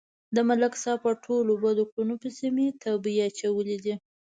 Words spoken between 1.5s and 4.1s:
بدو کړنو پسې مې تمبې اچولې دي